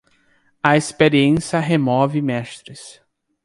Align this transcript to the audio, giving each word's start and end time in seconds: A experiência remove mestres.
A 0.63 0.75
experiência 0.75 1.59
remove 1.59 2.23
mestres. 2.23 2.99